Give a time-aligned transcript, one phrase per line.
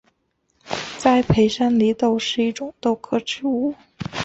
[0.97, 3.75] 栽培山黧豆是一种豆科植物。